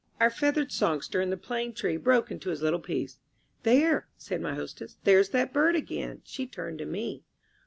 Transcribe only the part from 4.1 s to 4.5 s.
said